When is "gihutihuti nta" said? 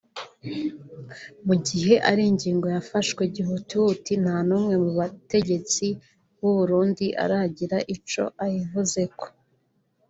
3.35-4.37